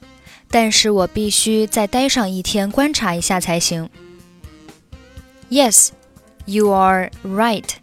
[0.50, 3.90] 但是我必须再待上一天观察一下才行。
[5.50, 5.90] Yes,
[6.48, 7.76] you are right,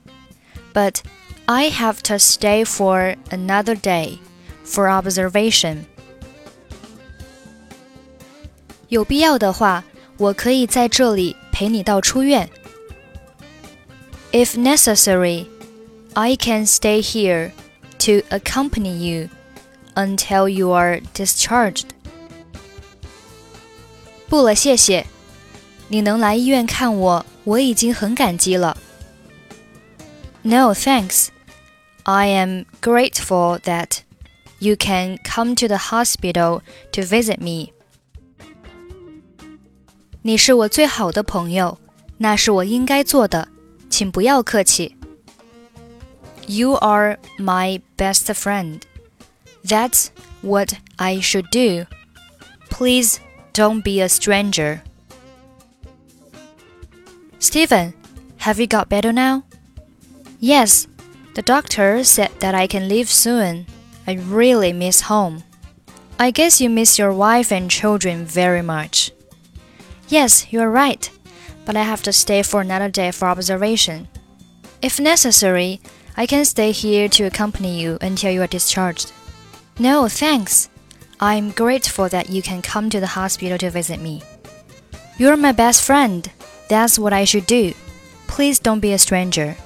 [0.73, 1.03] but
[1.47, 4.19] I have to stay for another day
[4.64, 5.84] for observation.
[8.89, 9.84] 有必要的话，
[10.19, 12.48] 我可以在这里陪你到出院。
[14.33, 15.47] If necessary,
[16.14, 17.53] I can stay here
[18.00, 19.28] to accompany you
[19.95, 21.84] until you are discharged.
[24.28, 25.06] 不了，谢谢。
[25.89, 28.77] 你能来医院看我，我已经很感激了。
[30.42, 31.28] No, thanks.
[32.05, 33.98] I am grateful that
[34.59, 37.73] you can come to the hospital to visit me.
[40.23, 41.79] 你是我最好的朋友，
[42.18, 43.48] 那是我应该做的，
[43.89, 44.96] 请不要客气。
[46.46, 48.80] You are my best friend.
[49.64, 50.07] That's
[50.42, 51.86] what I should do.
[52.70, 53.18] Please
[53.52, 54.80] don't be a stranger.
[57.45, 57.94] Steven,
[58.38, 59.44] have you got better now?
[60.39, 60.88] Yes,
[61.36, 63.67] the doctor said that I can leave soon.
[64.08, 65.44] I really miss home.
[66.17, 69.11] I guess you miss your wife and children very much.
[70.10, 71.08] Yes, you are right,
[71.66, 74.08] but I have to stay for another day for observation.
[74.82, 75.82] If necessary,
[76.17, 79.14] I can stay here to accompany you until you are discharged.
[79.78, 80.67] No, thanks.
[81.20, 84.23] I'm grateful that you can come to the hospital to visit me.
[85.20, 86.32] You're my best friend.
[86.68, 87.74] That's what I should do.
[88.27, 89.57] Please don't be a stranger.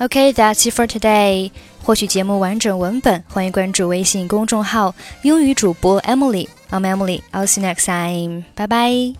[0.00, 1.52] Okay, that's it for today.
[1.82, 7.22] 获取节目完整文本，欢迎关注微信公众号“英语主播 Emily”。I'm Emily.
[7.32, 8.44] I'll see you next time.
[8.56, 9.14] Bye bye.